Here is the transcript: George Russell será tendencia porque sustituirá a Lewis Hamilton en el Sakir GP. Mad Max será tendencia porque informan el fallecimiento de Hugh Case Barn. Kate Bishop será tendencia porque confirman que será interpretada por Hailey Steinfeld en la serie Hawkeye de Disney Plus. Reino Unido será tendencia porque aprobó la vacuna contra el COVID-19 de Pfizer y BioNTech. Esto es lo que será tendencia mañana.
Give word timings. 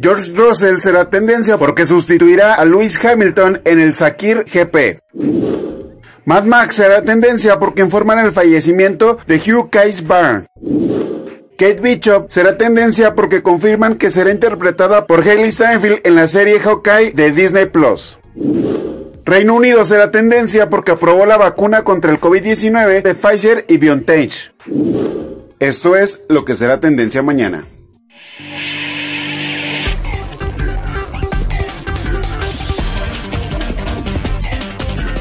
George 0.00 0.32
Russell 0.36 0.78
será 0.78 1.10
tendencia 1.10 1.58
porque 1.58 1.84
sustituirá 1.84 2.54
a 2.54 2.64
Lewis 2.64 3.04
Hamilton 3.04 3.60
en 3.64 3.80
el 3.80 3.94
Sakir 3.94 4.44
GP. 4.44 5.00
Mad 6.24 6.44
Max 6.44 6.76
será 6.76 7.02
tendencia 7.02 7.58
porque 7.58 7.82
informan 7.82 8.24
el 8.24 8.32
fallecimiento 8.32 9.18
de 9.26 9.36
Hugh 9.36 9.70
Case 9.70 10.04
Barn. 10.04 10.46
Kate 11.58 11.82
Bishop 11.82 12.30
será 12.30 12.56
tendencia 12.56 13.16
porque 13.16 13.42
confirman 13.42 13.96
que 13.96 14.10
será 14.10 14.30
interpretada 14.30 15.06
por 15.08 15.26
Hailey 15.26 15.50
Steinfeld 15.50 16.00
en 16.04 16.14
la 16.14 16.28
serie 16.28 16.60
Hawkeye 16.60 17.10
de 17.10 17.32
Disney 17.32 17.66
Plus. 17.66 18.20
Reino 19.28 19.56
Unido 19.56 19.84
será 19.84 20.10
tendencia 20.10 20.70
porque 20.70 20.92
aprobó 20.92 21.26
la 21.26 21.36
vacuna 21.36 21.84
contra 21.84 22.10
el 22.10 22.18
COVID-19 22.18 23.02
de 23.02 23.14
Pfizer 23.14 23.66
y 23.68 23.76
BioNTech. 23.76 24.54
Esto 25.58 25.96
es 25.98 26.24
lo 26.30 26.46
que 26.46 26.54
será 26.54 26.80
tendencia 26.80 27.22
mañana. 27.22 27.62